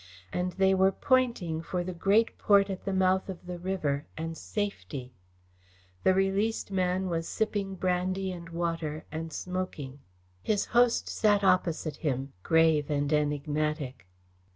And 0.33 0.53
they 0.53 0.73
were 0.73 0.91
pointing 0.91 1.61
for 1.61 1.83
the 1.83 1.93
great 1.93 2.35
port 2.39 2.71
at 2.71 2.85
the 2.85 2.91
mouth 2.91 3.29
of 3.29 3.45
the 3.45 3.59
river, 3.59 4.07
and 4.17 4.35
safety. 4.35 5.13
The 6.01 6.15
released 6.15 6.71
man 6.71 7.07
was 7.07 7.27
sipping 7.29 7.75
brandy 7.75 8.31
and 8.31 8.49
water, 8.49 9.05
and 9.11 9.31
smoking. 9.31 9.99
His 10.41 10.65
host 10.65 11.07
sat 11.07 11.43
opposite 11.43 11.97
him, 11.97 12.33
grave 12.41 12.89
and 12.89 13.13
enigmatic. 13.13 14.07